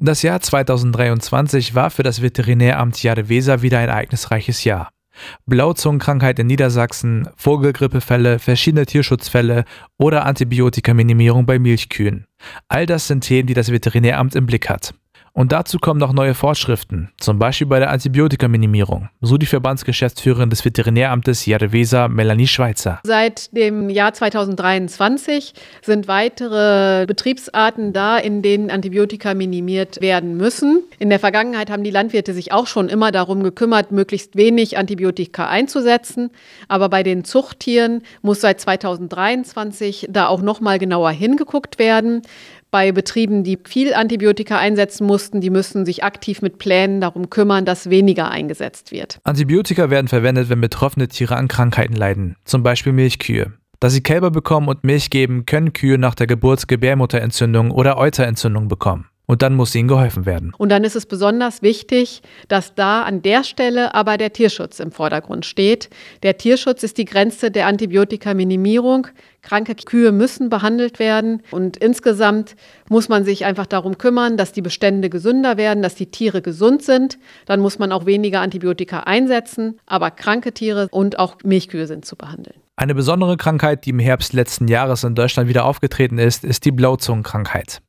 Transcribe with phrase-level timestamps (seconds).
[0.00, 4.90] Das Jahr 2023 war für das Veterinäramt Jadewesa wieder ein ereignisreiches Jahr.
[5.46, 9.64] Blauzungenkrankheit in Niedersachsen, Vogelgrippefälle, verschiedene Tierschutzfälle
[9.98, 12.26] oder Antibiotikaminimierung bei Milchkühen.
[12.68, 14.94] All das sind Themen, die das Veterinäramt im Blick hat.
[15.38, 20.64] Und dazu kommen noch neue Vorschriften, zum Beispiel bei der Antibiotikaminimierung, so die Verbandsgeschäftsführerin des
[20.64, 22.98] Veterinäramtes Jarevesa, Melanie Schweizer.
[23.04, 30.82] Seit dem Jahr 2023 sind weitere Betriebsarten da, in denen Antibiotika minimiert werden müssen.
[30.98, 35.46] In der Vergangenheit haben die Landwirte sich auch schon immer darum gekümmert, möglichst wenig Antibiotika
[35.46, 36.30] einzusetzen.
[36.66, 42.22] Aber bei den Zuchttieren muss seit 2023 da auch noch mal genauer hingeguckt werden
[42.70, 47.64] bei Betrieben, die viel Antibiotika einsetzen mussten, die müssen sich aktiv mit Plänen darum kümmern,
[47.64, 49.20] dass weniger eingesetzt wird.
[49.24, 53.52] Antibiotika werden verwendet, wenn betroffene Tiere an Krankheiten leiden, zum Beispiel Milchkühe.
[53.80, 58.68] Da sie Kälber bekommen und Milch geben, können Kühe nach der Geburt Gebärmutterentzündung oder Euterentzündung
[58.68, 60.52] bekommen und dann muss ihnen geholfen werden.
[60.56, 64.90] Und dann ist es besonders wichtig, dass da an der Stelle aber der Tierschutz im
[64.90, 65.90] Vordergrund steht.
[66.22, 69.08] Der Tierschutz ist die Grenze der Antibiotikaminimierung.
[69.42, 72.56] Kranke Kühe müssen behandelt werden und insgesamt
[72.88, 76.82] muss man sich einfach darum kümmern, dass die Bestände gesünder werden, dass die Tiere gesund
[76.82, 77.18] sind.
[77.44, 82.16] Dann muss man auch weniger Antibiotika einsetzen, aber kranke Tiere und auch Milchkühe sind zu
[82.16, 82.56] behandeln.
[82.76, 86.72] Eine besondere Krankheit, die im Herbst letzten Jahres in Deutschland wieder aufgetreten ist, ist die
[86.72, 87.82] Blauzungenkrankheit.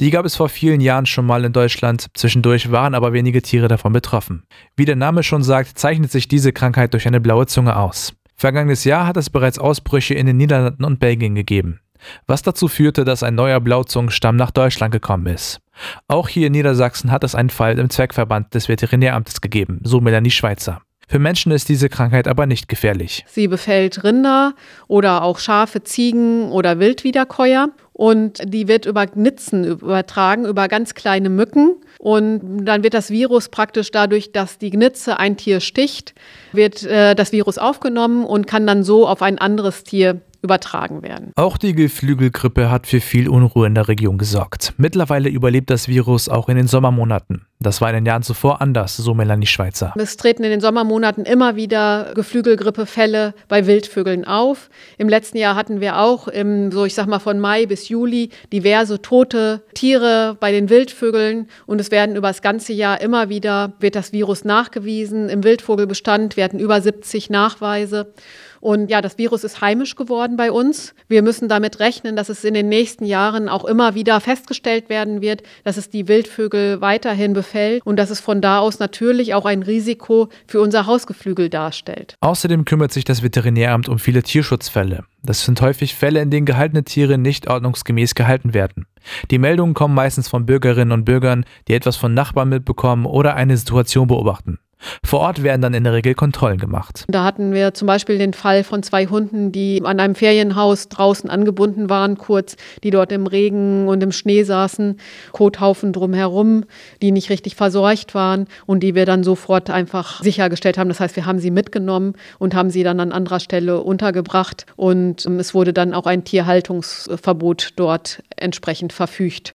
[0.00, 3.68] Die gab es vor vielen Jahren schon mal in Deutschland, zwischendurch waren aber wenige Tiere
[3.68, 4.44] davon betroffen.
[4.76, 8.14] Wie der Name schon sagt, zeichnet sich diese Krankheit durch eine blaue Zunge aus.
[8.36, 11.80] Vergangenes Jahr hat es bereits Ausbrüche in den Niederlanden und Belgien gegeben,
[12.26, 15.60] was dazu führte, dass ein neuer Blauzungenstamm nach Deutschland gekommen ist.
[16.08, 20.30] Auch hier in Niedersachsen hat es einen Fall im Zweckverband des Veterinäramtes gegeben, so Melanie
[20.30, 20.82] Schweizer.
[21.12, 23.24] Für Menschen ist diese Krankheit aber nicht gefährlich.
[23.28, 24.54] Sie befällt Rinder
[24.88, 27.68] oder auch Schafe, Ziegen oder Wildwiederkäuer
[28.02, 31.76] und die wird über Nitzen übertragen, über ganz kleine Mücken.
[32.00, 36.12] Und dann wird das Virus praktisch dadurch, dass die Gnitze ein Tier sticht,
[36.50, 41.32] wird äh, das Virus aufgenommen und kann dann so auf ein anderes Tier übertragen werden.
[41.36, 44.74] Auch die Geflügelgrippe hat für viel Unruhe in der Region gesorgt.
[44.76, 47.46] Mittlerweile überlebt das Virus auch in den Sommermonaten.
[47.60, 49.94] Das war in den Jahren zuvor anders, so Melanie Schweizer.
[49.96, 54.68] Es treten in den Sommermonaten immer wieder Geflügelgrippefälle bei Wildvögeln auf.
[54.98, 58.30] Im letzten Jahr hatten wir auch im, so ich sag mal von Mai bis Juli
[58.52, 63.74] diverse tote Tiere bei den Wildvögeln und es werden über das ganze Jahr immer wieder
[63.78, 65.28] wird das Virus nachgewiesen.
[65.28, 68.12] Im Wildvogelbestand werden über 70 Nachweise.
[68.62, 70.94] Und ja, das Virus ist heimisch geworden bei uns.
[71.08, 75.20] Wir müssen damit rechnen, dass es in den nächsten Jahren auch immer wieder festgestellt werden
[75.20, 79.46] wird, dass es die Wildvögel weiterhin befällt und dass es von da aus natürlich auch
[79.46, 82.14] ein Risiko für unser Hausgeflügel darstellt.
[82.20, 85.06] Außerdem kümmert sich das Veterinäramt um viele Tierschutzfälle.
[85.24, 88.86] Das sind häufig Fälle, in denen gehaltene Tiere nicht ordnungsgemäß gehalten werden.
[89.32, 93.56] Die Meldungen kommen meistens von Bürgerinnen und Bürgern, die etwas von Nachbarn mitbekommen oder eine
[93.56, 94.60] Situation beobachten.
[95.04, 97.04] Vor Ort werden dann in der Regel Kontrollen gemacht.
[97.08, 101.30] Da hatten wir zum Beispiel den Fall von zwei Hunden, die an einem Ferienhaus draußen
[101.30, 104.98] angebunden waren, kurz, die dort im Regen und im Schnee saßen,
[105.32, 106.64] Kothaufen drumherum,
[107.00, 110.88] die nicht richtig versorgt waren und die wir dann sofort einfach sichergestellt haben.
[110.88, 115.26] Das heißt, wir haben sie mitgenommen und haben sie dann an anderer Stelle untergebracht und
[115.26, 119.50] ähm, es wurde dann auch ein Tierhaltungsverbot dort entsprechend verfügt.